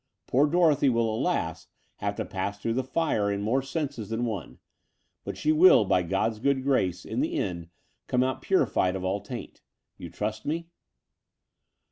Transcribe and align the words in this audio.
Poor 0.25 0.47
Dorothy 0.47 0.89
will, 0.89 1.13
alas, 1.13 1.67
have 1.97 2.15
to 2.15 2.25
pass 2.25 2.57
through 2.59 2.73
the 2.73 2.83
fire 2.83 3.31
in 3.31 3.43
more 3.43 3.61
senses 3.61 4.09
than 4.09 4.25
one; 4.25 4.57
but 5.23 5.37
she 5.37 5.51
will, 5.51 5.85
by 5.85 6.01
God's 6.01 6.39
good 6.39 6.63
grace, 6.63 7.05
in 7.05 7.19
the 7.19 7.35
end 7.35 7.69
come 8.07 8.23
out 8.23 8.41
purified 8.41 8.95
of 8.95 9.03
all 9.03 9.21
taint. 9.21 9.61
You 9.99 10.09
trust 10.09 10.43
me?" 10.43 10.69